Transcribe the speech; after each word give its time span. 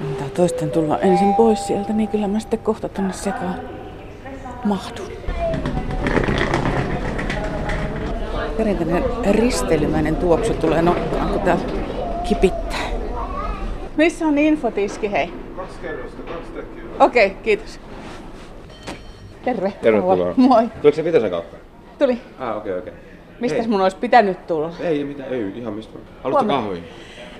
Antaa 0.00 0.28
toisten 0.36 0.70
tulla 0.70 0.98
ensin 0.98 1.34
pois 1.34 1.66
sieltä, 1.66 1.92
niin 1.92 2.08
kyllä 2.08 2.28
mä 2.28 2.40
sitten 2.40 2.58
kohta 2.58 2.88
tonne 2.88 3.12
sekaan 3.12 3.60
mahdun. 4.64 5.06
Perinteinen 8.56 9.04
risteilymäinen 9.30 10.16
tuoksu 10.16 10.54
tulee 10.54 10.82
nokkaan, 10.82 11.28
kun 11.28 11.40
täällä 11.40 11.64
kipittää. 12.28 12.90
Missä 13.96 14.26
on 14.26 14.38
infotiski, 14.38 15.12
hei? 15.12 15.32
Kaksi 15.56 15.78
kerrosta, 15.82 16.22
kaksi 16.22 16.52
tekijää. 16.52 16.88
Okei, 17.00 17.26
okay, 17.26 17.38
kiitos. 17.42 17.80
Terve. 19.44 19.72
Tervetuloa. 19.82 20.34
Moi. 20.36 20.68
Tuliko 20.82 20.96
se 20.96 21.04
Vitosen 21.04 21.30
kautta? 21.30 21.56
Tuli. 21.98 22.18
Ah, 22.38 22.56
okei, 22.56 22.78
okei. 22.78 22.92
Mistäs 23.40 23.68
mun 23.68 23.80
olisi 23.80 23.96
pitänyt 23.96 24.46
tulla? 24.46 24.72
Ei 24.80 25.04
mitään, 25.04 25.32
ei 25.32 25.52
ihan 25.56 25.72
mistä. 25.72 25.98
Haluatko 26.22 26.48
kahvia? 26.48 26.82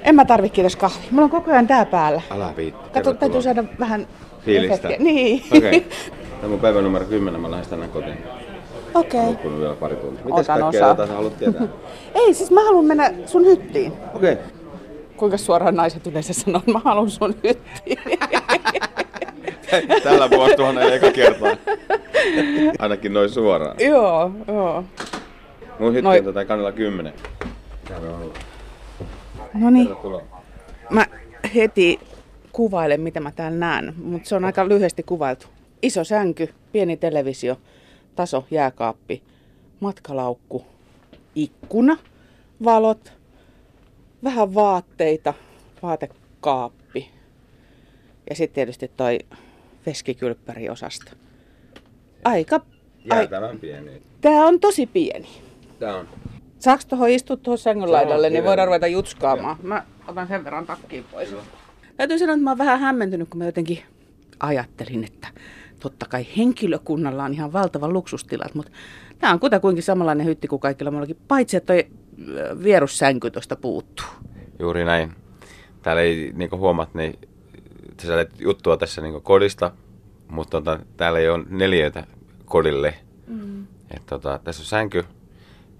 En 0.02 0.14
mä 0.14 0.24
tarvi 0.24 0.48
kiitos 0.50 0.76
kahvi. 0.76 1.06
Mulla 1.10 1.24
on 1.24 1.30
koko 1.30 1.50
ajan 1.50 1.66
tää 1.66 1.84
päällä. 1.86 2.22
Älä 2.30 2.52
viitti. 2.56 2.90
Kato, 2.90 3.14
täytyy 3.14 3.42
saada 3.42 3.64
vähän 3.80 4.06
Fiilistä. 4.44 4.74
efektiä. 4.88 5.04
Niin. 5.04 5.42
Okei. 5.56 5.80
Tämä 5.80 6.42
on 6.42 6.50
mun 6.50 6.60
päivä 6.60 6.80
numero 6.82 7.04
10, 7.04 7.40
mä 7.40 7.50
lähden 7.50 7.66
tänne 7.70 7.88
kotiin. 7.88 8.18
Okei. 8.94 9.20
Okay. 9.20 9.30
Loppunut 9.30 9.60
vielä 9.60 9.74
pari 9.74 9.96
tuntia. 9.96 10.24
Mitäs 10.24 10.40
Otan 10.40 10.60
kaikkea 10.60 10.90
osaa. 10.92 11.06
sä 11.06 11.12
haluat 11.14 11.38
tietää? 11.38 11.62
Ei, 12.14 12.34
siis 12.34 12.50
mä 12.50 12.64
haluan 12.64 12.84
mennä 12.84 13.12
sun 13.26 13.44
hyttiin. 13.46 13.92
Okei. 14.14 14.36
Kuinka 15.16 15.36
suoraan 15.36 15.76
naiset 15.76 16.06
yleensä 16.06 16.32
sanoo, 16.32 16.58
että 16.58 16.72
mä 16.72 16.80
haluan 16.84 17.10
sun 17.10 17.34
hyttiin. 17.44 17.98
Tällä 20.02 20.30
vuosituhannen 20.30 20.92
eka 20.92 21.10
kertaa. 21.10 21.56
Ainakin 22.78 23.12
noin 23.12 23.30
suoraan. 23.30 23.76
joo, 23.80 24.30
joo. 24.48 24.84
Mun 25.78 25.92
hytti 25.94 26.08
Noi- 26.08 26.18
on 26.18 26.24
tätä 26.24 26.44
kannella 26.44 26.72
10. 26.72 27.12
Täällä 27.88 28.08
on 28.08 28.14
ollut. 28.14 28.38
No 29.54 29.70
niin, 29.70 29.88
mä 30.90 31.06
heti 31.54 32.00
kuvailen, 32.52 33.00
mitä 33.00 33.20
mä 33.20 33.32
täällä 33.32 33.58
näen, 33.58 33.94
mutta 34.02 34.28
se 34.28 34.34
on 34.34 34.44
aika 34.44 34.68
lyhyesti 34.68 35.02
kuvailtu. 35.02 35.46
Iso 35.82 36.04
sänky, 36.04 36.54
pieni 36.72 36.96
televisio, 36.96 37.56
taso, 38.16 38.44
jääkaappi, 38.50 39.22
matkalaukku, 39.80 40.64
ikkuna, 41.34 41.96
valot, 42.64 43.12
vähän 44.24 44.54
vaatteita, 44.54 45.34
vaatekaappi 45.82 47.10
ja 48.30 48.36
sitten 48.36 48.54
tietysti 48.54 48.90
toi 48.96 49.18
veskikylppäriosasto. 49.86 51.10
Aika, 52.24 52.56
ai, 53.10 53.18
Jäätävän 53.18 53.58
pieni. 53.58 54.02
tää 54.20 54.46
on 54.46 54.60
tosi 54.60 54.86
pieni. 54.86 55.28
Tää 55.78 55.96
on. 55.96 56.08
Saaks 56.60 56.86
tuohon 56.86 57.08
istua 57.08 57.36
tuohon 57.36 57.58
sängyn 57.58 57.92
laidalle, 57.92 58.30
niin 58.30 58.44
voidaan 58.44 58.68
ruveta 58.68 58.86
jutskaamaan. 58.86 59.56
Mä 59.62 59.84
otan 60.08 60.28
sen 60.28 60.44
verran 60.44 60.66
takkiin 60.66 61.04
pois. 61.12 61.34
Täytyy 61.96 62.18
sanoa, 62.18 62.34
että 62.34 62.44
mä 62.44 62.50
oon 62.50 62.58
vähän 62.58 62.80
hämmentynyt, 62.80 63.28
kun 63.28 63.38
mä 63.38 63.44
jotenkin 63.44 63.82
ajattelin, 64.40 65.04
että 65.04 65.28
totta 65.80 66.06
kai 66.06 66.26
henkilökunnalla 66.36 67.24
on 67.24 67.34
ihan 67.34 67.52
valtava 67.52 67.88
luksustilat, 67.88 68.54
mutta 68.54 68.72
tämä 69.18 69.32
on 69.32 69.40
kutakuinkin 69.40 69.82
samanlainen 69.82 70.26
hytti 70.26 70.48
kuin 70.48 70.60
kaikilla 70.60 70.90
muillakin, 70.90 71.16
paitsi 71.28 71.56
että 71.56 71.72
toi 71.72 71.86
vierussänky 72.62 73.30
tuosta 73.30 73.56
puuttuu. 73.56 74.06
Juuri 74.58 74.84
näin. 74.84 75.12
Täällä 75.82 76.02
ei 76.02 76.32
niinku 76.34 76.58
huomaat, 76.58 76.94
niin 76.94 77.18
sä 78.02 78.06
sait 78.06 78.40
juttua 78.40 78.76
tässä 78.76 79.02
niinku 79.02 79.20
kodista, 79.20 79.72
mutta 80.28 80.50
tota, 80.60 80.78
täällä 80.96 81.18
ei 81.18 81.28
ole 81.28 81.44
neljöitä 81.48 82.06
kodille. 82.44 82.94
Mm. 83.26 83.66
Et 83.90 84.02
tota, 84.06 84.40
tässä 84.44 84.62
on 84.62 84.66
sänky 84.66 85.04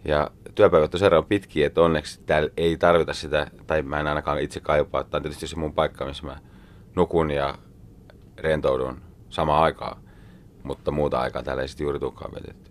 ja 0.05 0.31
työpäivät 0.55 0.95
on 0.95 1.01
verran 1.01 1.25
pitkiä, 1.25 1.67
että 1.67 1.81
onneksi 1.81 2.21
täällä 2.27 2.51
ei 2.57 2.77
tarvita 2.77 3.15
sitä, 3.15 3.51
tai 3.67 3.83
mä 3.83 4.01
en 4.01 4.07
ainakaan 4.07 4.41
itse 4.41 4.61
kaipaa. 4.61 5.05
Tämä 5.05 5.19
on 5.19 5.23
tietysti 5.23 5.47
se 5.47 5.57
mun 5.57 5.75
paikka, 5.75 6.07
missä 6.07 6.27
mä 6.27 6.37
nukun 6.97 7.31
ja 7.31 7.59
rentoudun 8.39 9.01
samaan 9.29 9.63
aikaan. 9.63 10.03
Mutta 10.63 10.91
muuta 10.91 11.21
aikaa 11.21 11.43
täällä 11.43 11.63
ei 11.63 11.69
sitten 11.69 11.85
juuri 11.85 11.99
tulekaan 11.99 12.33
vietetty. 12.33 12.71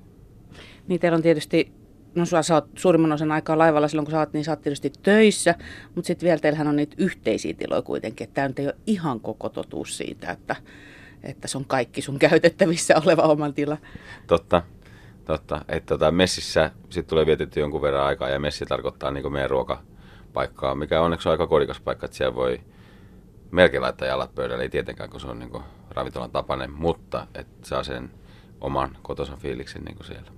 Niin 0.87 0.99
teillä 0.99 1.15
on 1.15 1.21
tietysti, 1.21 1.71
no 2.15 2.25
sä 2.25 2.53
oot 2.53 2.67
suurimman 2.75 3.11
osan 3.11 3.31
aikaa 3.31 3.57
laivalla 3.57 3.87
silloin 3.87 4.05
kun 4.05 4.11
sä 4.11 4.19
oot, 4.19 4.33
niin 4.33 4.43
sä 4.43 4.51
oot 4.51 4.61
tietysti 4.61 4.91
töissä, 5.03 5.55
mutta 5.95 6.07
sitten 6.07 6.27
vielä 6.27 6.39
teillähän 6.39 6.67
on 6.67 6.75
niitä 6.75 6.95
yhteisiä 6.99 7.53
tiloja 7.53 7.81
kuitenkin, 7.81 8.25
että 8.25 8.33
tämä 8.33 8.47
nyt 8.47 8.59
ei 8.59 8.65
ole 8.65 8.75
ihan 8.87 9.19
koko 9.19 9.49
totuus 9.49 9.97
siitä, 9.97 10.31
että, 10.31 10.55
että 11.23 11.47
se 11.47 11.57
on 11.57 11.65
kaikki 11.65 12.01
sun 12.01 12.19
käytettävissä 12.19 12.95
oleva 13.03 13.21
oman 13.21 13.53
tila. 13.53 13.77
Totta, 14.27 14.61
totta. 15.29 15.65
Että 15.67 15.87
tota, 15.87 16.11
messissä 16.11 16.71
sit 16.89 17.07
tulee 17.07 17.25
vietetty 17.25 17.59
jonkun 17.59 17.81
verran 17.81 18.05
aikaa 18.05 18.29
ja 18.29 18.39
messi 18.39 18.65
tarkoittaa 18.65 19.11
niin 19.11 19.33
meidän 19.33 19.49
ruokapaikkaa, 19.49 20.75
mikä 20.75 21.01
onneksi 21.01 21.29
on 21.29 21.31
aika 21.31 21.47
kodikas 21.47 21.79
paikka, 21.79 22.05
että 22.05 22.17
siellä 22.17 22.35
voi 22.35 22.61
melkein 23.51 23.81
laittaa 23.81 24.07
jalat 24.07 24.35
pöydälle, 24.35 24.63
ei 24.63 24.69
tietenkään, 24.69 25.09
kun 25.09 25.19
se 25.19 25.27
on 25.27 25.39
niin 25.39 25.63
ravintolan 25.89 26.31
tapainen, 26.31 26.71
mutta 26.71 27.27
että 27.35 27.67
saa 27.67 27.83
sen 27.83 28.11
oman 28.61 28.97
kotosan 29.01 29.37
fiiliksen 29.37 29.83
niin 29.83 30.05
siellä. 30.05 30.31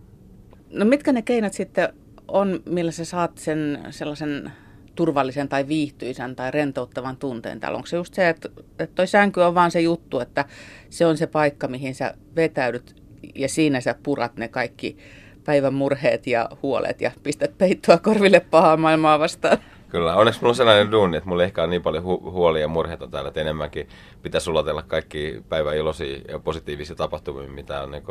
No 0.69 0.85
mitkä 0.85 1.11
ne 1.11 1.21
keinot 1.21 1.53
sitten 1.53 1.93
on, 2.27 2.59
millä 2.65 2.91
sä 2.91 3.05
saat 3.05 3.37
sen 3.37 3.79
sellaisen 3.89 4.51
turvallisen 4.95 5.49
tai 5.49 5.67
viihtyisän 5.67 6.35
tai 6.35 6.51
rentouttavan 6.51 7.17
tunteen 7.17 7.59
täällä? 7.59 7.75
Onko 7.75 7.87
se 7.87 7.97
just 7.97 8.13
se, 8.13 8.29
että, 8.29 8.49
että 8.79 8.95
toi 8.95 9.07
sänky 9.07 9.41
on 9.41 9.55
vaan 9.55 9.71
se 9.71 9.81
juttu, 9.81 10.19
että 10.19 10.45
se 10.89 11.05
on 11.05 11.17
se 11.17 11.27
paikka, 11.27 11.67
mihin 11.67 11.95
sä 11.95 12.13
vetäydyt 12.35 13.00
ja 13.35 13.49
siinä 13.49 13.81
sä 13.81 13.95
purat 14.03 14.37
ne 14.37 14.47
kaikki 14.47 14.97
päivän 15.45 15.73
murheet 15.73 16.27
ja 16.27 16.49
huolet 16.63 17.01
ja 17.01 17.11
pistät 17.23 17.57
peittoa 17.57 17.97
korville 17.97 18.39
pahaa 18.39 18.77
maailmaa 18.77 19.19
vastaan. 19.19 19.57
Kyllä, 19.89 20.15
onneksi 20.15 20.41
mulla 20.41 20.51
on 20.51 20.55
sellainen 20.55 20.91
duuni, 20.91 21.17
että 21.17 21.29
mulla 21.29 21.43
ei 21.43 21.45
ehkä 21.45 21.61
ole 21.61 21.69
niin 21.69 21.81
paljon 21.81 22.03
hu- 22.03 22.31
huolia 22.31 22.61
ja 22.61 22.67
murheita 22.67 23.07
täällä, 23.07 23.27
että 23.27 23.41
enemmänkin 23.41 23.87
pitäisi 24.21 24.45
sulatella 24.45 24.81
kaikki 24.81 25.43
päivän 25.49 25.77
iloisia 25.77 26.21
ja 26.27 26.39
positiivisia 26.39 26.95
tapahtumia, 26.95 27.49
mitä 27.49 27.81
on 27.81 27.91
niin 27.91 28.03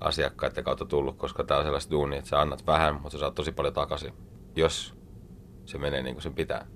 asiakkaiden 0.00 0.64
kautta 0.64 0.84
tullut, 0.84 1.16
koska 1.16 1.44
tää 1.44 1.58
on 1.58 1.64
sellaista 1.64 1.90
duunia, 1.90 2.18
että 2.18 2.30
sä 2.30 2.40
annat 2.40 2.66
vähän, 2.66 2.94
mutta 2.94 3.10
sä 3.10 3.18
saat 3.18 3.34
tosi 3.34 3.52
paljon 3.52 3.74
takaisin, 3.74 4.12
jos 4.56 4.94
se 5.64 5.78
menee 5.78 6.02
niin 6.02 6.14
kuin 6.14 6.22
sen 6.22 6.34
pitää. 6.34 6.66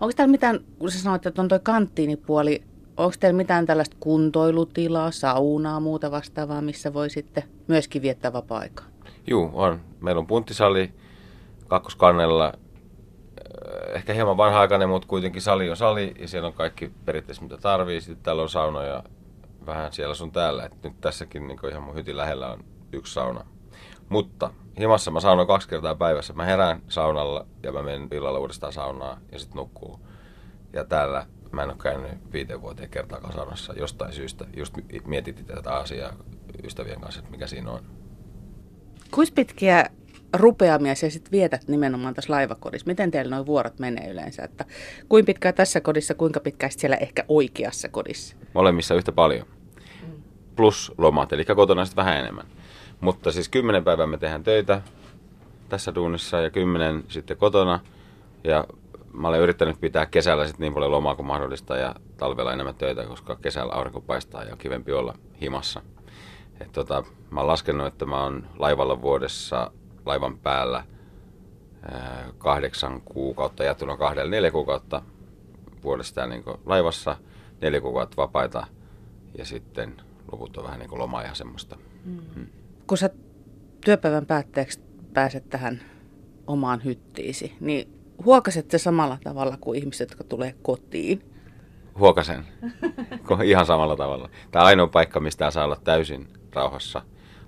Onko 0.00 0.12
täällä 0.16 0.30
mitään, 0.30 0.60
kun 0.78 0.90
sä 0.90 0.98
sanoit, 0.98 1.26
että 1.26 1.42
on 1.42 1.48
toi 1.48 1.60
kanttiinipuoli, 1.62 2.62
onko 2.96 3.14
teillä 3.20 3.36
mitään 3.36 3.66
tällaista 3.66 3.96
kuntoilutilaa, 4.00 5.10
saunaa, 5.10 5.80
muuta 5.80 6.10
vastaavaa, 6.10 6.60
missä 6.60 6.94
voi 6.94 7.10
sitten 7.10 7.42
myöskin 7.68 8.02
viettää 8.02 8.32
vapaa-aikaa? 8.32 8.86
Juu, 9.26 9.50
on. 9.54 9.80
Meillä 10.00 10.18
on 10.18 10.26
punttisali 10.26 10.92
kakkoskannella. 11.68 12.46
Äh, 12.46 13.94
Ehkä 13.94 14.12
hieman 14.12 14.36
vanha-aikainen, 14.36 14.88
mutta 14.88 15.08
kuitenkin 15.08 15.42
sali 15.42 15.70
on 15.70 15.76
sali 15.76 16.14
ja 16.18 16.28
siellä 16.28 16.46
on 16.46 16.52
kaikki 16.54 16.92
periaatteessa 17.04 17.42
mitä 17.42 17.56
tarvii. 17.56 18.00
Sitten 18.00 18.24
täällä 18.24 18.42
on 18.42 18.48
sauna 18.48 18.82
ja 18.84 19.02
vähän 19.66 19.92
siellä 19.92 20.14
sun 20.14 20.32
täällä. 20.32 20.64
Et 20.64 20.82
nyt 20.82 21.00
tässäkin 21.00 21.46
niin 21.46 21.58
ihan 21.70 21.82
mun 21.82 21.94
hytin 21.94 22.16
lähellä 22.16 22.52
on 22.52 22.64
yksi 22.92 23.12
sauna. 23.12 23.44
Mutta 24.08 24.50
himassa 24.78 25.10
mä 25.10 25.20
saunoin 25.20 25.48
kaksi 25.48 25.68
kertaa 25.68 25.94
päivässä. 25.94 26.32
Mä 26.32 26.44
herään 26.44 26.82
saunalla 26.88 27.46
ja 27.62 27.72
mä 27.72 27.82
menen 27.82 28.08
illalla 28.12 28.38
uudestaan 28.38 28.72
saunaan 28.72 29.20
ja 29.32 29.38
sitten 29.38 29.56
nukkuu. 29.56 30.00
Ja 30.72 30.84
täällä 30.84 31.26
mä 31.52 31.62
en 31.62 31.68
ole 31.68 31.76
käynyt 31.82 32.32
viiteen 32.32 32.62
vuoteen 32.62 32.90
kertaakaan 32.90 33.32
saunassa 33.32 33.72
jostain 33.72 34.12
syystä. 34.12 34.44
Just 34.56 34.74
mietittiin 35.06 35.46
tätä 35.46 35.72
asiaa 35.72 36.12
ystävien 36.64 37.00
kanssa, 37.00 37.18
että 37.18 37.30
mikä 37.30 37.46
siinä 37.46 37.70
on. 37.70 37.80
Kuinka 39.10 39.32
pitkiä 39.34 39.86
rupeamia 40.32 40.94
sä 40.94 41.10
sitten 41.10 41.32
vietät 41.32 41.68
nimenomaan 41.68 42.14
tässä 42.14 42.32
laivakodissa? 42.32 42.86
Miten 42.86 43.10
teillä 43.10 43.36
nuo 43.36 43.46
vuorot 43.46 43.78
menee 43.78 44.10
yleensä? 44.10 44.42
Että 44.42 44.64
kuinka 45.08 45.26
pitkään 45.26 45.54
tässä 45.54 45.80
kodissa, 45.80 46.14
kuinka 46.14 46.40
pitkään 46.40 46.72
siellä 46.72 46.96
ehkä 46.96 47.24
oikeassa 47.28 47.88
kodissa? 47.88 48.36
Molemmissa 48.54 48.94
yhtä 48.94 49.12
paljon. 49.12 49.46
Plus 50.56 50.92
lomat, 50.98 51.32
eli 51.32 51.44
kotona 51.44 51.84
sitten 51.84 52.04
vähän 52.04 52.16
enemmän. 52.16 52.46
Mutta 53.00 53.32
siis 53.32 53.48
kymmenen 53.48 53.84
päivää 53.84 54.06
me 54.06 54.18
tehdään 54.18 54.42
töitä 54.42 54.82
tässä 55.68 55.94
duunissa 55.94 56.40
ja 56.40 56.50
kymmenen 56.50 57.04
sitten 57.08 57.36
kotona. 57.36 57.80
Ja 58.44 58.66
mä 59.16 59.28
olen 59.28 59.40
yrittänyt 59.40 59.80
pitää 59.80 60.06
kesällä 60.06 60.46
sitten 60.46 60.64
niin 60.64 60.74
paljon 60.74 60.92
lomaa 60.92 61.14
kuin 61.14 61.26
mahdollista 61.26 61.76
ja 61.76 61.94
talvella 62.16 62.52
enemmän 62.52 62.74
töitä, 62.74 63.04
koska 63.04 63.36
kesällä 63.36 63.72
aurinko 63.72 64.00
paistaa 64.00 64.44
ja 64.44 64.52
on 64.52 64.58
kivempi 64.58 64.92
olla 64.92 65.14
himassa. 65.42 65.82
Et 66.60 66.72
tota, 66.72 67.04
mä 67.30 67.40
oon 67.40 67.46
laskenut, 67.46 67.86
että 67.86 68.06
mä 68.06 68.22
oon 68.22 68.46
laivalla 68.58 69.02
vuodessa 69.02 69.70
laivan 70.06 70.38
päällä 70.38 70.84
ää, 71.82 72.28
kahdeksan 72.38 73.00
kuukautta, 73.00 73.64
jaettuna 73.64 73.96
kahdella 73.96 74.30
neljä 74.30 74.50
kuukautta 74.50 75.02
vuodesta 75.84 76.26
niin 76.26 76.44
laivassa, 76.66 77.16
neljä 77.60 77.80
kuukautta 77.80 78.16
vapaita 78.16 78.66
ja 79.38 79.44
sitten 79.44 79.96
loput 80.32 80.56
on 80.56 80.64
vähän 80.64 80.78
niin 80.78 80.88
kuin 80.88 80.98
lomaa 80.98 81.22
ja 81.22 81.34
semmoista. 81.34 81.76
Kun 82.86 82.98
sä 82.98 83.10
työpäivän 83.84 84.26
päätteeksi 84.26 84.80
pääset 85.14 85.50
tähän 85.50 85.80
omaan 86.46 86.84
hyttiisi, 86.84 87.56
niin 87.60 87.95
huokaset 88.24 88.70
se 88.70 88.78
samalla 88.78 89.18
tavalla 89.24 89.56
kuin 89.60 89.78
ihmiset, 89.78 90.10
jotka 90.10 90.24
tulee 90.24 90.54
kotiin? 90.62 91.22
Huokasen. 91.98 92.44
Ihan 93.44 93.66
samalla 93.66 93.96
tavalla. 93.96 94.30
Tämä 94.50 94.62
on 94.62 94.66
ainoa 94.66 94.86
paikka, 94.86 95.20
mistä 95.20 95.50
saa 95.50 95.64
olla 95.64 95.80
täysin 95.84 96.28
rauhassa. 96.52 97.02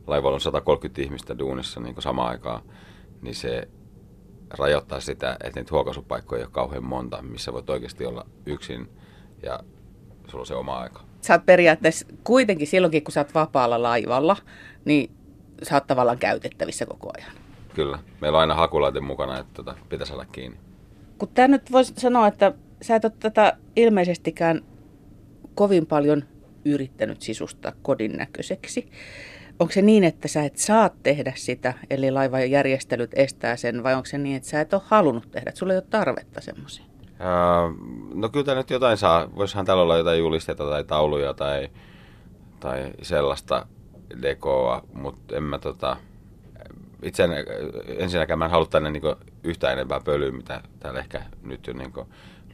Laivalla 0.07 0.35
on 0.35 0.41
130 0.41 1.03
ihmistä 1.03 1.39
duunissa 1.39 1.81
niin 1.81 1.95
samaan 1.99 2.29
aikaan, 2.29 2.63
niin 3.23 3.35
se 3.35 3.69
rajoittaa 4.51 5.01
sitä, 5.01 5.37
että 5.45 5.61
niitä 5.61 5.75
huokaisupaikkoja 5.75 6.39
ei 6.39 6.45
ole 6.45 6.51
kauhean 6.53 6.85
monta, 6.85 7.23
missä 7.23 7.53
voit 7.53 7.71
oikeasti 7.71 8.07
olla 8.07 8.27
yksin 8.47 8.89
ja 9.43 9.61
sulla 10.29 10.43
on 10.43 10.47
se 10.47 10.55
oma 10.55 10.79
aika. 10.79 11.01
Sä 11.21 11.35
oot 11.35 11.47
periaatteessa 11.47 12.07
kuitenkin 12.25 12.67
silloinkin, 12.67 13.05
kun 13.05 13.13
sä 13.13 13.21
oot 13.21 13.35
vapaalla 13.35 13.83
laivalla, 13.83 14.37
niin 14.85 15.11
sä 15.63 15.75
oot 15.75 15.87
tavallaan 15.87 16.19
käytettävissä 16.19 16.87
koko 16.87 17.11
ajan. 17.19 17.33
Kyllä. 17.75 17.99
Meillä 18.21 18.37
on 18.37 18.41
aina 18.41 18.55
hakulaite 18.55 19.01
mukana, 19.01 19.39
että 19.39 19.53
tota, 19.55 19.75
pitäisi 19.89 20.13
olla 20.13 20.27
kiinni. 20.33 20.59
Kun 21.19 21.29
tää 21.29 21.49
nyt 21.49 21.73
voisi 21.73 21.93
sanoa, 21.97 22.27
että 22.27 22.53
sä 22.83 22.97
et 22.97 23.05
ole 23.05 23.13
tätä 23.21 23.57
ilmeisestikään 23.77 24.63
kovin 25.55 25.87
paljon 25.87 26.25
yrittänyt 26.65 27.23
sisustaa 27.23 27.73
kodin 27.83 28.13
näköiseksi. 28.13 28.91
Onko 29.59 29.73
se 29.73 29.83
niin, 29.83 30.05
että 30.05 30.29
sä 30.29 30.45
et 30.45 30.57
saa 30.57 30.91
tehdä 31.03 31.33
sitä, 31.37 31.75
eli 31.91 32.11
laivan 32.11 32.51
järjestelyt 32.51 33.11
estää 33.15 33.57
sen, 33.57 33.83
vai 33.83 33.95
onko 33.95 34.07
se 34.07 34.19
niin, 34.19 34.37
että 34.37 34.49
sä 34.49 34.61
et 34.61 34.75
ole 34.75 34.83
halunnut 34.85 35.31
tehdä, 35.31 35.49
että 35.49 35.59
sulla 35.59 35.73
ei 35.73 35.79
ole 35.79 35.87
tarvetta 35.91 36.41
semmoisia? 36.41 36.85
no 38.15 38.29
kyllä 38.29 38.55
nyt 38.55 38.71
jotain 38.71 38.97
saa. 38.97 39.37
Voisihan 39.37 39.65
täällä 39.65 39.83
olla 39.83 39.97
jotain 39.97 40.19
julisteita 40.19 40.65
tai 40.65 40.85
tauluja 40.85 41.35
tai, 41.35 41.69
tai 42.61 42.91
sellaista 43.03 43.67
dekoa, 44.23 44.83
mutta 44.93 45.37
en 45.37 45.43
mä 45.43 45.59
tota, 45.59 45.97
itse 47.03 47.25
en, 47.25 47.31
ensinnäkään 47.87 48.39
mä 48.39 48.45
en 48.45 48.51
halua 48.51 48.67
tänne 48.67 48.91
niin 48.91 49.03
yhtään 49.45 49.73
enempää 49.73 50.01
pölyä, 50.01 50.33
mitä 50.33 50.63
täällä 50.79 51.01
ehkä 51.01 51.23
nyt 51.43 51.67
jo 51.67 51.73
niin 51.73 51.93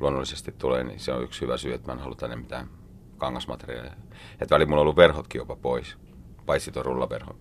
luonnollisesti 0.01 0.55
tulee, 0.59 0.85
niin 0.85 1.01
se 1.01 1.13
on 1.13 1.23
yksi 1.23 1.41
hyvä 1.41 1.57
syy, 1.57 1.75
että 1.75 1.89
mä 1.89 1.93
en 1.93 1.99
halua 1.99 2.17
tänne 2.17 2.37
mitään 2.37 2.69
kangasmateriaalia. 3.19 3.93
Että 4.41 4.55
väliin 4.55 4.69
mulla 4.69 4.81
on 4.81 4.83
ollut 4.83 4.97
verhotkin 4.97 5.39
jopa 5.39 5.57
pois, 5.57 5.97
paitsi 6.47 6.73
tuo 6.73 6.83
rullaverho. 6.83 7.37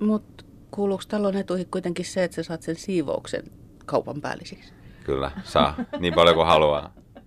Mutta 0.00 0.44
kuuluuko 0.70 1.02
talon 1.08 1.36
etuihin 1.36 1.66
kuitenkin 1.70 2.04
se, 2.04 2.24
että 2.24 2.34
sä 2.34 2.42
saat 2.42 2.62
sen 2.62 2.76
siivouksen 2.76 3.42
kaupan 3.86 4.20
päällisiksi? 4.20 4.72
Kyllä, 5.04 5.30
saa. 5.44 5.74
Niin 5.98 6.14
paljon 6.14 6.34
kuin 6.36 6.46
haluaa. 6.46 6.92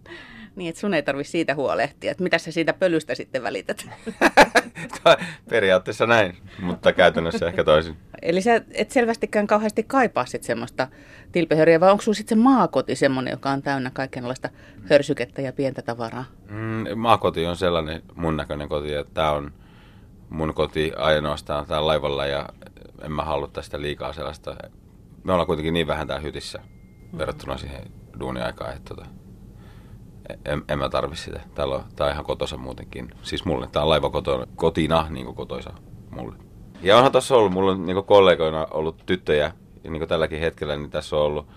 Niin, 0.55 0.69
että 0.69 0.81
sun 0.81 0.93
ei 0.93 1.03
tarvitse 1.03 1.31
siitä 1.31 1.55
huolehtia. 1.55 2.11
Että 2.11 2.23
mitä 2.23 2.37
sä 2.37 2.51
siitä 2.51 2.73
pölystä 2.73 3.15
sitten 3.15 3.43
välität? 3.43 3.89
Periaatteessa 5.49 6.05
näin, 6.05 6.37
mutta 6.61 6.93
käytännössä 6.93 7.47
ehkä 7.47 7.63
toisin. 7.63 7.97
Eli 8.21 8.41
sä 8.41 8.61
et 8.73 8.91
selvästikään 8.91 9.47
kauheasti 9.47 9.83
kaipaa 9.83 10.25
sit 10.25 10.43
semmoista 10.43 10.87
tilpehöriä, 11.31 11.79
vai 11.79 11.91
onko 11.91 12.01
sulla 12.01 12.15
sitten 12.15 12.37
se 12.37 12.43
maakoti 12.43 12.95
semmoinen, 12.95 13.31
joka 13.31 13.49
on 13.49 13.61
täynnä 13.61 13.91
kaikenlaista 13.93 14.49
hörsykettä 14.89 15.41
ja 15.41 15.53
pientä 15.53 15.81
tavaraa? 15.81 16.25
Mm, 16.49 16.85
maakoti 16.95 17.45
on 17.45 17.57
sellainen 17.57 18.01
mun 18.15 18.37
näköinen 18.37 18.69
koti, 18.69 18.93
että 18.93 19.13
tämä 19.13 19.31
on 19.31 19.51
mun 20.29 20.53
koti 20.53 20.91
ainoastaan 20.97 21.65
täällä 21.65 21.87
laivalla 21.87 22.25
ja 22.25 22.49
en 23.01 23.11
mä 23.11 23.23
halua 23.23 23.47
tästä 23.47 23.81
liikaa 23.81 24.13
sellaista. 24.13 24.55
Me 25.23 25.33
ollaan 25.33 25.47
kuitenkin 25.47 25.73
niin 25.73 25.87
vähän 25.87 26.07
täällä 26.07 26.23
hytissä 26.23 26.59
verrattuna 27.17 27.57
siihen 27.57 27.81
duuniaikaan, 28.19 28.75
että 28.75 28.95
tota, 28.95 29.09
en, 30.45 30.63
en 30.69 30.79
mä 30.79 30.89
tarvi 30.89 31.15
sitä. 31.15 31.39
Täällä 31.55 31.75
on, 31.75 31.83
tää 31.95 32.07
on 32.07 32.13
ihan 32.13 32.25
kotosa 32.25 32.57
muutenkin. 32.57 33.11
Siis 33.21 33.45
mulle, 33.45 33.67
tää 33.67 33.83
on 33.83 33.89
laiva 33.89 34.09
kotona, 34.09 34.45
kotina 34.55 35.07
niin 35.09 35.25
kuin 35.25 35.35
kotoisa 35.35 35.73
mulle. 36.11 36.35
Ja 36.81 36.97
onhan 36.97 37.11
tässä 37.11 37.35
ollut, 37.35 37.51
mulla 37.51 37.71
on 37.71 37.85
niin 37.85 38.03
kollegoina 38.03 38.67
ollut 38.71 39.03
tyttöjä, 39.05 39.51
ja 39.83 39.91
niin 39.91 40.07
tälläkin 40.07 40.39
hetkellä, 40.39 40.75
niin 40.75 40.89
tässä 40.89 41.15
on 41.15 41.21
ollut 41.21 41.47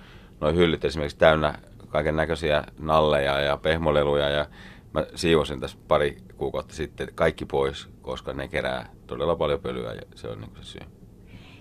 noin 0.41 0.57
hyllyt 0.57 0.85
esimerkiksi 0.85 1.19
täynnä 1.19 1.55
kaiken 1.89 2.17
näköisiä 2.17 2.65
nalleja 2.79 3.41
ja 3.41 3.57
pehmoleluja, 3.57 4.29
ja 4.29 4.47
mä 4.95 5.07
siivosin 5.15 5.61
tässä 5.61 5.79
pari 5.89 6.17
kuukautta 6.37 6.75
sitten 6.75 7.09
kaikki 7.15 7.45
pois, 7.45 7.89
koska 8.03 8.33
ne 8.33 8.49
kerää 8.49 8.89
todella 9.07 9.37
paljon 9.37 9.61
pölyä, 9.61 9.95
ja 9.95 10.03
se 10.15 10.29
on 10.29 10.41
niin 10.41 10.51
se 10.61 10.65
syy. 10.65 10.81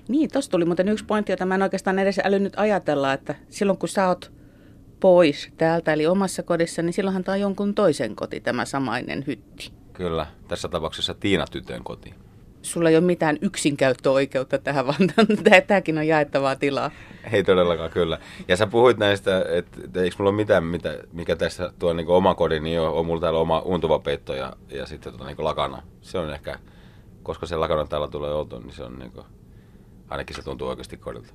Niin, 0.08 0.32
tuossa 0.32 0.52
tuli 0.52 0.66
muuten 0.66 0.90
yksi 0.90 1.06
pointti, 1.06 1.32
jota 1.32 1.46
mä 1.46 1.56
en 1.56 1.62
oikeastaan 1.62 2.00
edes 2.00 2.20
älynyt 2.24 2.54
ajatella, 2.58 3.14
että 3.14 3.36
silloin 3.50 3.78
kun 3.78 3.90
sä 3.90 4.08
oot 4.08 4.32
pois 5.00 5.50
täältä, 5.58 5.94
eli 5.94 6.08
omassa 6.08 6.44
kodissa, 6.44 6.82
niin 6.82 6.94
silloinhan 6.94 7.24
tämä 7.24 7.34
on 7.34 7.40
jonkun 7.40 7.76
toisen 7.76 8.16
koti, 8.16 8.40
tämä 8.40 8.66
samainen 8.66 9.24
hytti. 9.28 9.72
Kyllä, 9.94 10.28
tässä 10.48 10.68
tapauksessa 10.68 11.14
Tiina-tytön 11.14 11.84
koti. 11.84 12.14
Sulla 12.62 12.90
ei 12.90 12.98
ole 12.98 13.06
mitään 13.06 13.38
yksinkäyttöoikeutta 13.42 14.58
tähän, 14.58 14.88
vaan 14.88 15.08
tämäkin 15.68 15.98
on 15.98 16.08
jaettavaa 16.08 16.56
tilaa. 16.56 16.92
Ei 17.32 17.44
todellakaan, 17.44 17.90
kyllä. 17.90 18.20
Ja 18.48 18.58
sä 18.58 18.68
puhuit 18.68 18.98
näistä, 18.98 19.46
että 19.50 20.02
eikö 20.02 20.16
mulla 20.20 20.30
ole 20.30 20.38
mitään, 20.38 20.64
mitä, 20.64 20.98
mikä 21.14 21.36
tässä 21.36 21.74
tuo 21.80 21.94
niin 21.94 22.08
oma 22.08 22.36
kodi, 22.36 22.60
niin 22.60 22.80
on, 22.80 22.94
on 22.94 23.06
mulla 23.06 23.22
täällä 23.22 23.40
oma 23.40 23.60
untuva 23.60 24.00
peitto 24.00 24.36
ja, 24.36 24.54
ja 24.72 24.86
sitten 24.86 25.14
tuota, 25.14 25.26
niin 25.26 25.44
lakana. 25.46 25.84
Se 26.02 26.18
on 26.18 26.34
ehkä, 26.34 26.60
koska 27.24 27.46
se 27.46 27.56
lakana 27.56 27.86
täällä 27.86 28.08
tulee 28.08 28.34
oltu, 28.34 28.60
niin 28.60 28.74
se 28.74 28.84
on 28.84 29.00
niin 29.00 29.12
kuin, 29.12 29.26
ainakin 30.10 30.36
se 30.36 30.42
tuntuu 30.44 30.68
oikeasti 30.68 30.98
kodilta. 30.98 31.34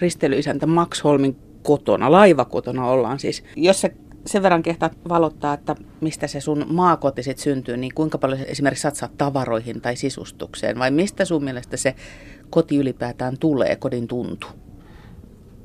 Ristelyisäntä 0.00 0.66
Max 0.66 1.04
Holmin 1.04 1.36
kotona, 1.66 2.12
laivakotona 2.12 2.86
ollaan 2.86 3.18
siis. 3.18 3.44
Jos 3.56 3.80
sä 3.80 3.90
sen 4.26 4.42
verran 4.42 4.62
kehtaat 4.62 4.98
valottaa, 5.08 5.54
että 5.54 5.76
mistä 6.00 6.26
se 6.26 6.40
sun 6.40 6.66
maakoti 6.68 7.22
sit 7.22 7.38
syntyy, 7.38 7.76
niin 7.76 7.94
kuinka 7.94 8.18
paljon 8.18 8.40
esimerkiksi 8.40 8.82
satsaa 8.82 9.08
tavaroihin 9.18 9.80
tai 9.80 9.96
sisustukseen, 9.96 10.78
vai 10.78 10.90
mistä 10.90 11.24
sun 11.24 11.44
mielestä 11.44 11.76
se 11.76 11.94
koti 12.50 12.76
ylipäätään 12.76 13.38
tulee, 13.38 13.76
kodin 13.76 14.08
tuntu? 14.08 14.46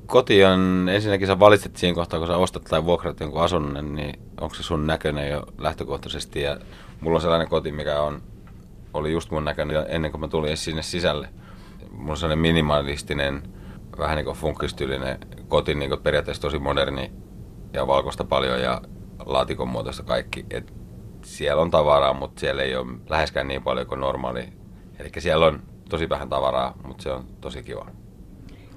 Koti 0.06 0.45
on, 0.45 0.89
ensinnäkin 0.92 1.27
sä 1.27 1.39
valitset 1.39 1.77
siinä 1.77 1.95
kohtaa, 1.95 2.19
kun 2.19 2.27
sä 2.27 2.38
ostat 2.38 2.63
tai 2.63 2.86
vuokrat 2.86 3.19
jonkun 3.19 3.42
asunnon, 3.42 3.95
niin 3.95 4.19
onko 4.42 4.56
se 4.56 4.63
sun 4.63 4.88
näköinen 4.88 5.30
jo 5.30 5.44
lähtökohtaisesti. 5.57 6.42
Ja 6.42 6.57
mulla 7.01 7.18
on 7.18 7.21
sellainen 7.21 7.48
koti, 7.48 7.71
mikä 7.71 8.01
on, 8.01 8.21
oli 8.94 9.12
just 9.12 9.31
mun 9.31 9.45
näköinen 9.45 9.86
ennen 9.88 10.12
kuin 10.12 10.21
mä 10.21 10.27
tulin 10.27 10.57
sinne 10.57 10.81
sisälle. 10.81 11.30
Mulla 11.92 12.12
on 12.12 12.18
sellainen 12.18 12.42
minimalistinen, 12.42 13.44
vähän 14.01 14.15
niin 14.15 14.25
kuin 14.25 14.38
funkkistyylinen 14.38 15.18
koti, 15.48 15.75
niin 15.75 15.89
kuin 15.89 16.01
periaatteessa 16.01 16.42
tosi 16.42 16.59
moderni 16.59 17.12
ja 17.74 17.88
valkoista 17.88 18.24
paljon 18.24 18.62
ja 18.62 18.81
laatikon 19.25 19.68
muotoista 19.68 20.03
kaikki. 20.03 20.45
Et 20.50 20.74
siellä 21.24 21.62
on 21.62 21.71
tavaraa, 21.71 22.13
mutta 22.13 22.39
siellä 22.39 22.63
ei 22.63 22.75
ole 22.75 22.88
läheskään 23.09 23.48
niin 23.48 23.63
paljon 23.63 23.88
kuin 23.88 24.00
normaali. 24.00 24.44
Eli 25.00 25.09
siellä 25.18 25.45
on 25.45 25.62
tosi 25.89 26.09
vähän 26.09 26.30
tavaraa, 26.30 26.77
mutta 26.88 27.03
se 27.03 27.12
on 27.12 27.25
tosi 27.42 27.63
kiva. 27.63 27.88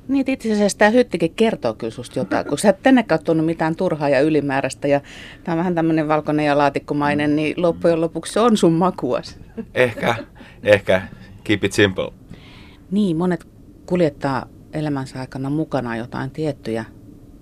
Niin, 0.09 0.31
itse 0.31 0.53
asiassa 0.53 0.79
tämä 0.79 0.91
hyttikin 0.91 1.35
kertoo 1.35 1.75
kyllä 1.75 1.91
susta 1.91 2.19
jotain, 2.19 2.47
kun 2.47 2.59
sä 2.59 2.69
et 2.69 2.83
tänne 2.83 3.05
tuonut 3.25 3.47
mitään 3.47 3.77
turhaa 3.77 4.09
ja 4.09 4.21
ylimääräistä 4.21 4.89
ja 4.89 5.01
tämä 5.45 5.53
on 5.53 5.59
vähän 5.59 5.75
tämmöinen 5.75 6.09
valkoinen 6.09 6.47
ja 6.47 6.59
laatikkomainen, 6.59 7.37
niin 7.37 7.55
loppujen 7.57 8.01
lopuksi 8.01 8.33
se 8.33 8.41
on 8.41 8.57
sun 8.57 8.73
makuas. 8.73 9.39
Ehkä, 9.75 10.15
ehkä. 10.63 11.03
Keep 11.45 11.65
it 11.65 11.73
simple. 11.73 12.13
Niin, 12.91 13.17
monet 13.17 13.47
kuljettaa 13.87 14.47
elämänsä 14.75 15.21
aikana 15.21 15.51
mukana 15.51 15.97
jotain 15.97 16.31
tiettyjä 16.31 16.85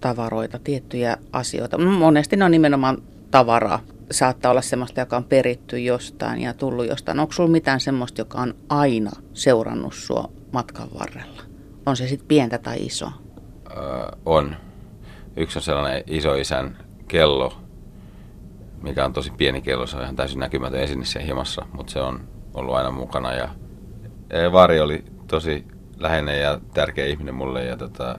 tavaroita, 0.00 0.58
tiettyjä 0.58 1.17
asioita. 1.32 1.79
Monesti 1.79 2.37
ne 2.37 2.44
on 2.44 2.50
nimenomaan 2.50 3.02
tavaraa. 3.31 3.81
Saattaa 4.11 4.50
olla 4.50 4.62
semmoista, 4.62 5.00
joka 5.00 5.17
on 5.17 5.25
peritty 5.25 5.79
jostain 5.79 6.41
ja 6.41 6.55
tullut 6.55 6.86
jostain. 6.86 7.20
Onko 7.20 7.32
sulla 7.32 7.51
mitään 7.51 7.81
semmoista, 7.81 8.20
joka 8.20 8.39
on 8.39 8.55
aina 8.69 9.10
seurannut 9.32 9.94
sua 9.94 10.31
matkan 10.53 10.89
varrella? 10.98 11.43
On 11.86 11.96
se 11.96 12.08
sitten 12.08 12.29
pientä 12.29 12.58
tai 12.58 12.77
iso? 12.86 13.10
Öö, 13.77 14.08
on. 14.27 14.56
Yksi 15.36 15.58
on 15.58 15.62
sellainen 15.62 16.03
isoisän 16.06 16.79
kello, 17.08 17.53
mikä 18.82 19.05
on 19.05 19.12
tosi 19.12 19.31
pieni 19.31 19.62
kello. 19.62 19.86
Se 19.86 19.96
on 19.96 20.03
ihan 20.03 20.17
täysin 20.17 20.41
näkymätön 20.41 20.81
esine 20.81 21.05
siellä 21.05 21.27
himassa, 21.27 21.67
mutta 21.72 21.93
se 21.93 22.01
on 22.01 22.20
ollut 22.55 22.74
aina 22.74 22.91
mukana. 22.91 23.32
Ja 23.32 23.48
Vari 24.53 24.81
oli 24.81 25.05
tosi 25.27 25.67
läheinen 26.03 26.41
ja 26.41 26.61
tärkeä 26.75 27.06
ihminen 27.06 27.35
mulle 27.35 27.65
ja, 27.65 27.77
tota, 27.77 28.19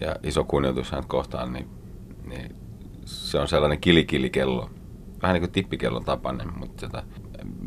ja 0.00 0.16
iso 0.22 0.44
kunnioitus 0.44 0.92
hänet 0.92 1.06
kohtaan, 1.06 1.52
niin, 1.52 1.68
niin 2.24 2.56
se 3.04 3.38
on 3.38 3.48
sellainen 3.48 3.80
kilikilikello. 3.80 4.70
Vähän 5.22 5.34
niin 5.34 5.42
kuin 5.42 5.52
tippikellon 5.52 6.04
tapainen, 6.04 6.58
mutta 6.58 6.88
tota, 6.88 7.02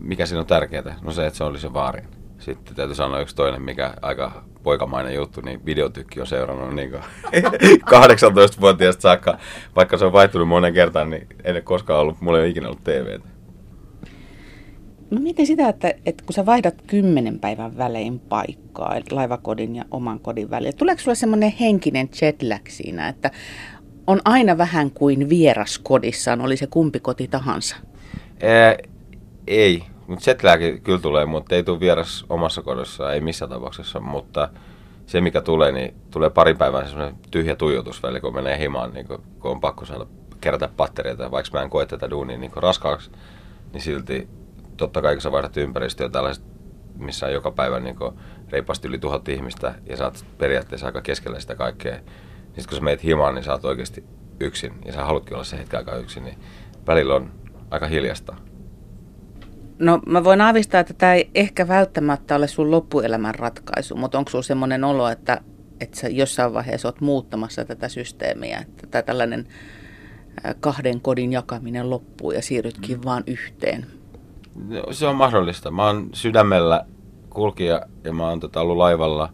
mikä 0.01 0.25
siinä 0.25 0.39
on 0.39 0.47
tärkeää? 0.47 0.95
No 1.01 1.11
se, 1.11 1.25
että 1.25 1.37
se 1.37 1.43
oli 1.43 1.59
se 1.59 1.73
vaarin. 1.73 2.07
Sitten 2.39 2.75
täytyy 2.75 2.95
sanoa 2.95 3.19
yksi 3.19 3.35
toinen, 3.35 3.61
mikä 3.61 3.93
aika 4.01 4.43
poikamainen 4.63 5.15
juttu, 5.15 5.41
niin 5.41 5.65
videotykki 5.65 6.21
on 6.21 6.27
seurannut 6.27 6.75
niin 6.75 6.93
18-vuotiaasta 6.93 9.01
saakka. 9.09 9.37
Vaikka 9.75 9.97
se 9.97 10.05
on 10.05 10.13
vaihtunut 10.13 10.47
monen 10.47 10.73
kertaan, 10.73 11.09
niin 11.09 11.27
ei 11.43 11.51
ole 11.51 11.61
koskaan 11.61 11.99
ollut, 11.99 12.21
mulla 12.21 12.37
ei 12.37 12.43
ole 12.43 12.49
ikinä 12.49 12.67
ollut 12.67 12.83
TVtä. 12.83 13.27
Mä 15.11 15.19
mietin 15.19 15.47
sitä, 15.47 15.69
että, 15.69 15.93
että 16.05 16.23
kun 16.25 16.33
sä 16.33 16.45
vaihdat 16.45 16.81
kymmenen 16.87 17.39
päivän 17.39 17.77
välein 17.77 18.19
paikkaa, 18.19 18.95
laivakodin 19.11 19.75
ja 19.75 19.85
oman 19.91 20.19
kodin 20.19 20.49
välillä, 20.49 20.71
tuleeko 20.71 21.01
sulla 21.01 21.15
semmoinen 21.15 21.53
henkinen 21.59 22.09
jetlag 22.21 22.61
siinä, 22.69 23.07
että 23.07 23.31
on 24.07 24.21
aina 24.25 24.57
vähän 24.57 24.91
kuin 24.91 25.29
vieras 25.29 25.79
kodissaan, 25.79 26.41
oli 26.41 26.57
se 26.57 26.67
kumpi 26.67 26.99
koti 26.99 27.27
tahansa? 27.27 27.75
Ää, 28.43 28.77
ei, 29.47 29.83
mutta 30.07 30.29
jetlag 30.29 30.61
kyllä 30.83 30.99
tulee, 30.99 31.25
mutta 31.25 31.55
ei 31.55 31.63
tule 31.63 31.79
vieras 31.79 32.25
omassa 32.29 32.61
kodissa, 32.61 33.13
ei 33.13 33.21
missään 33.21 33.51
tapauksessa, 33.51 33.99
mutta 33.99 34.49
se 35.05 35.21
mikä 35.21 35.41
tulee, 35.41 35.71
niin 35.71 35.93
tulee 36.11 36.29
pari 36.29 36.53
päivää 36.53 36.87
semmoinen 36.87 37.15
tyhjä 37.31 37.55
tuijotus 37.55 38.01
kun 38.21 38.35
menee 38.35 38.59
himaan, 38.59 38.93
niin 38.93 39.07
kun, 39.07 39.23
kun 39.39 39.51
on 39.51 39.61
pakko 39.61 39.85
saada 39.85 40.05
kerätä 40.41 40.69
pattereita, 40.77 41.31
vaikka 41.31 41.57
mä 41.57 41.63
en 41.63 41.69
koe 41.69 41.85
tätä 41.85 42.09
duunia 42.09 42.37
niin 42.37 42.51
raskaaksi, 42.55 43.11
niin 43.73 43.81
silti 43.81 44.27
totta 44.77 45.01
kai 45.01 45.15
kun 45.15 45.21
sä 45.21 45.31
vaihdat 45.31 45.57
ympäristöä 45.57 46.09
tällaiset, 46.09 46.43
missä 46.97 47.25
on 47.25 47.33
joka 47.33 47.51
päivä 47.51 47.79
niin 47.79 47.95
reippaasti 48.49 48.87
yli 48.87 48.99
tuhat 48.99 49.29
ihmistä 49.29 49.75
ja 49.89 49.97
sä 49.97 50.03
oot 50.03 50.25
periaatteessa 50.37 50.87
aika 50.87 51.01
keskellä 51.01 51.39
sitä 51.39 51.55
kaikkea. 51.55 51.95
Sitten 52.43 52.65
kun 52.69 52.77
sä 52.77 52.83
meet 52.83 53.03
himaan, 53.03 53.35
niin 53.35 53.43
sä 53.43 53.51
oot 53.51 53.65
oikeasti 53.65 54.03
yksin 54.39 54.73
ja 54.85 54.93
sä 54.93 55.05
haluatkin 55.05 55.33
olla 55.33 55.43
se 55.43 55.57
hetken 55.57 55.77
aikaa 55.77 55.95
yksin, 55.95 56.23
niin 56.23 56.37
välillä 56.87 57.15
on 57.15 57.31
aika 57.71 57.87
hiljasta. 57.87 58.35
No 59.79 59.99
mä 60.05 60.23
voin 60.23 60.41
aavistaa, 60.41 60.79
että 60.79 60.93
tämä 60.93 61.13
ei 61.13 61.29
ehkä 61.35 61.67
välttämättä 61.67 62.35
ole 62.35 62.47
sun 62.47 62.71
loppuelämän 62.71 63.35
ratkaisu, 63.35 63.95
mutta 63.95 64.17
onko 64.17 64.29
sulla 64.31 64.43
semmoinen 64.43 64.83
olo, 64.83 65.09
että, 65.09 65.41
että 65.79 65.99
sä 65.99 66.07
jossain 66.07 66.53
vaiheessa 66.53 66.87
oot 66.87 67.01
muuttamassa 67.01 67.65
tätä 67.65 67.89
systeemiä, 67.89 68.59
että 68.59 68.87
tämä 68.87 69.01
tällainen 69.01 69.47
kahden 70.59 71.01
kodin 71.01 71.33
jakaminen 71.33 71.89
loppuu 71.89 72.31
ja 72.31 72.41
siirrytkin 72.41 72.97
mm. 72.97 73.03
vaan 73.05 73.23
yhteen? 73.27 73.85
Se 74.91 75.07
on 75.07 75.15
mahdollista. 75.15 75.71
Mä 75.71 75.85
oon 75.85 76.09
sydämellä 76.13 76.85
kulkija 77.29 77.81
ja 78.03 78.13
mä 78.13 78.27
oon 78.27 78.39
tota 78.39 78.61
ollut 78.61 78.77
laivalla 78.77 79.29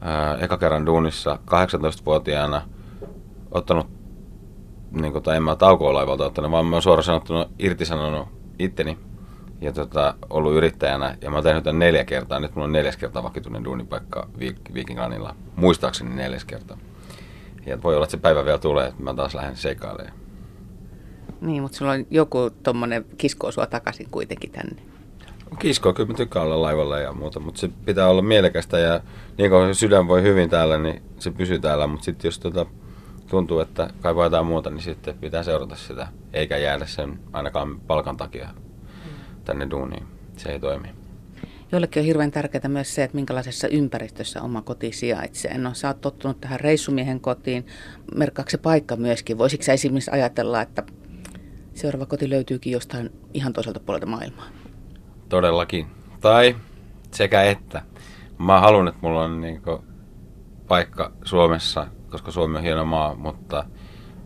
ää, 0.00 0.36
eka 0.36 0.58
kerran 0.58 0.86
duunissa 0.86 1.38
18-vuotiaana 1.46 2.62
ottanut, 3.50 3.86
niin 4.90 5.12
kuin, 5.12 5.24
tai 5.24 5.36
en 5.36 5.42
mä 5.42 5.56
taukoa 5.56 5.94
laivalta 5.94 6.26
ottanut, 6.26 6.50
vaan 6.50 6.66
mä 6.66 6.76
oon 6.76 6.82
suoraan 6.82 7.04
sanottuna 7.04 7.46
irtisanonut 7.58 8.28
itteni 8.58 8.98
ja 9.60 9.72
tota, 9.72 10.14
ollut 10.30 10.52
yrittäjänä. 10.52 11.16
Ja 11.20 11.30
mä 11.30 11.36
oon 11.36 11.44
tehnyt 11.44 11.64
tämän 11.64 11.78
neljä 11.78 12.04
kertaa. 12.04 12.40
Nyt 12.40 12.54
mulla 12.54 12.64
on 12.64 12.72
neljäs 12.72 12.96
kertaa 12.96 13.22
vakituinen 13.22 13.64
duunipaikka 13.64 14.28
Viking 14.74 15.00
Muistaakseni 15.56 16.14
neljäs 16.14 16.44
kertaa. 16.44 16.78
Ja 17.66 17.82
voi 17.82 17.94
olla, 17.94 18.04
että 18.04 18.10
se 18.10 18.22
päivä 18.22 18.44
vielä 18.44 18.58
tulee, 18.58 18.86
että 18.86 19.02
mä 19.02 19.14
taas 19.14 19.34
lähden 19.34 19.56
seikailemaan. 19.56 20.21
Niin, 21.42 21.62
mutta 21.62 21.78
sulla 21.78 21.92
on 21.92 22.06
joku 22.10 22.50
tommonen 22.62 23.04
kiskoo 23.18 23.52
sua 23.52 23.66
takaisin 23.66 24.06
kuitenkin 24.10 24.50
tänne. 24.50 24.82
Kiskoa, 25.58 25.92
kyllä 25.92 26.08
mä 26.08 26.16
tykkään 26.16 26.46
olla 26.46 26.62
laivalla 26.62 26.98
ja 26.98 27.12
muuta, 27.12 27.40
mutta 27.40 27.60
se 27.60 27.70
pitää 27.84 28.08
olla 28.08 28.22
mielekästä 28.22 28.78
ja 28.78 29.00
niin 29.38 29.50
kuin 29.50 29.74
sydän 29.74 30.08
voi 30.08 30.22
hyvin 30.22 30.50
täällä, 30.50 30.78
niin 30.78 31.02
se 31.18 31.30
pysyy 31.30 31.58
täällä, 31.58 31.86
mutta 31.86 32.04
sitten 32.04 32.28
jos 32.28 32.38
tota, 32.38 32.66
tuntuu, 33.30 33.60
että 33.60 33.90
kaipaa 34.00 34.24
jotain 34.24 34.46
muuta, 34.46 34.70
niin 34.70 34.82
sitten 34.82 35.18
pitää 35.18 35.42
seurata 35.42 35.76
sitä, 35.76 36.08
eikä 36.32 36.56
jäädä 36.56 36.86
sen 36.86 37.18
ainakaan 37.32 37.80
palkan 37.80 38.16
takia 38.16 38.48
tänne 39.44 39.70
duuniin. 39.70 40.02
Se 40.36 40.52
ei 40.52 40.60
toimi. 40.60 40.88
Joillekin 41.72 42.00
on 42.00 42.06
hirveän 42.06 42.30
tärkeää 42.30 42.68
myös 42.68 42.94
se, 42.94 43.04
että 43.04 43.14
minkälaisessa 43.14 43.68
ympäristössä 43.68 44.42
oma 44.42 44.62
koti 44.62 44.92
sijaitsee. 44.92 45.58
No 45.58 45.74
sä 45.74 45.88
oot 45.88 46.00
tottunut 46.00 46.40
tähän 46.40 46.60
reissumiehen 46.60 47.20
kotiin. 47.20 47.66
Merkkaako 48.14 48.50
se 48.50 48.58
paikka 48.58 48.96
myöskin? 48.96 49.38
Voisitko 49.38 49.64
sä 49.64 49.72
esimerkiksi 49.72 50.10
ajatella, 50.10 50.62
että 50.62 50.82
seuraava 51.74 52.06
koti 52.06 52.30
löytyykin 52.30 52.72
jostain 52.72 53.10
ihan 53.34 53.52
toiselta 53.52 53.80
puolelta 53.80 54.06
maailmaa? 54.06 54.46
Todellakin. 55.28 55.86
Tai 56.20 56.56
sekä 57.10 57.42
että. 57.42 57.82
Mä 58.38 58.60
haluan, 58.60 58.88
että 58.88 59.00
mulla 59.02 59.24
on 59.24 59.40
niin 59.40 59.62
paikka 60.68 61.12
Suomessa, 61.24 61.86
koska 62.10 62.30
Suomi 62.30 62.56
on 62.56 62.62
hieno 62.62 62.84
maa, 62.84 63.14
mutta 63.14 63.64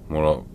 mulla 0.08 0.30
on 0.30 0.46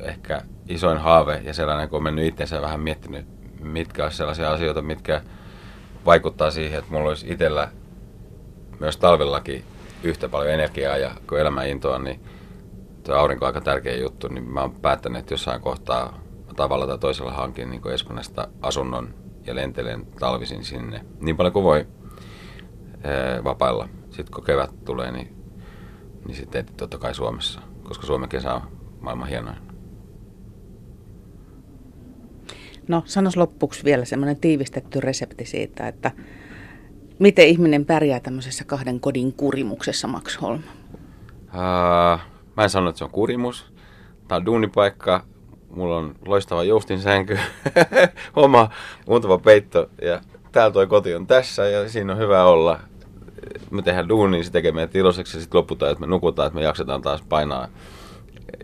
ehkä 0.00 0.42
isoin 0.68 0.98
haave 0.98 1.40
ja 1.44 1.54
sellainen, 1.54 1.88
kun 1.88 1.96
on 1.96 2.02
mennyt 2.02 2.24
itsensä 2.24 2.62
vähän 2.62 2.80
miettinyt, 2.80 3.26
mitkä 3.60 4.02
olisi 4.04 4.16
sellaisia 4.16 4.52
asioita, 4.52 4.82
mitkä 4.82 5.22
vaikuttaa 6.06 6.50
siihen, 6.50 6.78
että 6.78 6.92
mulla 6.92 7.08
olisi 7.08 7.32
itsellä 7.32 7.68
myös 8.80 8.96
talvellakin 8.96 9.64
yhtä 10.02 10.28
paljon 10.28 10.54
energiaa 10.54 10.96
ja 10.96 11.10
kun 11.28 11.40
elämä 11.40 11.64
intoa, 11.64 11.98
niin 11.98 12.20
tuo 13.06 13.14
aurinko 13.14 13.44
on 13.44 13.46
aika 13.46 13.60
tärkeä 13.60 13.96
juttu, 13.96 14.28
niin 14.28 14.44
mä 14.44 14.60
oon 14.60 14.72
päättänyt, 14.72 15.18
että 15.18 15.34
jossain 15.34 15.60
kohtaa 15.60 16.20
tavalla 16.56 16.86
tai 16.86 16.98
toisella 16.98 17.32
hankin 17.32 17.70
niin 17.70 17.88
Espanjasta 17.94 18.48
asunnon 18.62 19.14
ja 19.46 19.54
lentelen 19.54 20.06
talvisin 20.20 20.64
sinne 20.64 21.04
niin 21.20 21.36
paljon 21.36 21.52
kuin 21.52 21.64
voi 21.64 21.86
ää, 23.02 23.44
vapailla. 23.44 23.88
Sitten 24.10 24.34
kun 24.34 24.44
kevät 24.44 24.84
tulee, 24.84 25.12
niin, 25.12 25.36
niin 26.26 26.36
sitten 26.36 26.66
totta 26.76 26.98
kai 26.98 27.14
Suomessa, 27.14 27.60
koska 27.82 28.06
Suomen 28.06 28.28
kesä 28.28 28.54
on 28.54 28.62
maailman 29.00 29.28
hienoin. 29.28 29.56
No, 32.88 33.02
sanos 33.06 33.36
loppuksi 33.36 33.84
vielä 33.84 34.04
semmoinen 34.04 34.36
tiivistetty 34.36 35.00
resepti 35.00 35.44
siitä, 35.44 35.88
että 35.88 36.10
miten 37.18 37.48
ihminen 37.48 37.84
pärjää 37.84 38.20
tämmöisessä 38.20 38.64
kahden 38.64 39.00
kodin 39.00 39.32
kurimuksessa, 39.32 40.08
Max 40.08 40.40
Holm? 40.40 40.62
Uh, 41.54 42.35
mä 42.56 42.62
en 42.62 42.70
sano, 42.70 42.88
että 42.88 42.98
se 42.98 43.04
on 43.04 43.10
kurimus. 43.10 43.72
Tämä 44.28 44.36
on 44.36 44.46
duunipaikka. 44.46 45.24
Mulla 45.70 45.96
on 45.96 46.14
loistava 46.26 46.64
joustinsänky, 46.64 47.38
oma 48.36 48.68
muuntava 49.06 49.38
peitto 49.38 49.90
ja 50.02 50.20
täällä 50.52 50.72
toi 50.72 50.86
koti 50.86 51.14
on 51.14 51.26
tässä 51.26 51.68
ja 51.68 51.88
siinä 51.88 52.12
on 52.12 52.18
hyvä 52.18 52.44
olla. 52.44 52.80
Me 53.70 53.82
tehdään 53.82 54.08
duunia, 54.08 54.44
se 54.44 54.52
tekee 54.52 54.72
meidät 54.72 54.94
iloiseksi 54.94 55.36
ja 55.36 55.40
sitten 55.40 55.58
loputaan, 55.58 55.92
että 55.92 56.00
me 56.00 56.06
nukutaan, 56.06 56.46
että 56.46 56.58
me 56.58 56.64
jaksetaan 56.64 57.02
taas 57.02 57.22
painaa 57.28 57.68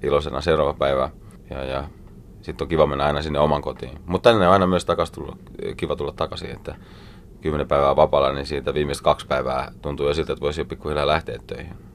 iloisena 0.03 0.41
seuraava 0.41 0.75
päivä. 0.75 1.11
Ja, 1.51 1.65
ja 1.65 1.85
sitten 2.43 2.65
on 2.65 2.69
kiva 2.69 2.87
mennä 2.87 3.05
aina 3.05 3.23
sinne 3.23 3.39
oman 3.39 3.63
kotiin. 3.63 3.99
Mutta 4.07 4.31
tänne 4.31 4.47
on 4.47 4.53
aina 4.53 4.67
myös 4.67 4.87
tullut, 5.13 5.37
kiva 5.77 5.97
tulla 5.97 6.13
takaisin, 6.13 6.51
että 6.51 6.75
kymmenen 7.41 7.69
päivää 7.69 7.97
vapaalla, 7.97 8.33
niin 8.33 8.47
siitä 8.47 8.75
viimeiset 8.75 9.05
kaksi 9.05 9.27
päivää 9.27 9.73
tuntuu 9.83 10.07
jo 10.07 10.15
siltä, 10.15 10.33
että 10.33 10.45
voisi 10.45 10.61
jo 10.61 10.65
pikkuhiljaa 10.65 11.07
lähteä 11.07 11.39
töihin. 11.47 11.92